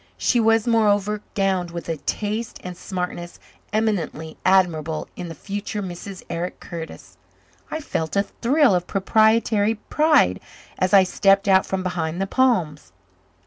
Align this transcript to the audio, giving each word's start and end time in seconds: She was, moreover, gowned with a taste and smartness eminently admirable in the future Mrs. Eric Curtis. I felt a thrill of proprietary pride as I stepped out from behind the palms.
She 0.17 0.39
was, 0.39 0.65
moreover, 0.65 1.21
gowned 1.35 1.69
with 1.69 1.87
a 1.87 1.97
taste 1.97 2.59
and 2.63 2.75
smartness 2.75 3.37
eminently 3.71 4.35
admirable 4.43 5.07
in 5.15 5.29
the 5.29 5.35
future 5.35 5.79
Mrs. 5.83 6.23
Eric 6.27 6.59
Curtis. 6.59 7.17
I 7.69 7.81
felt 7.81 8.15
a 8.15 8.23
thrill 8.23 8.73
of 8.73 8.87
proprietary 8.87 9.75
pride 9.75 10.39
as 10.79 10.91
I 10.91 11.03
stepped 11.03 11.47
out 11.47 11.67
from 11.67 11.83
behind 11.83 12.19
the 12.19 12.25
palms. 12.25 12.91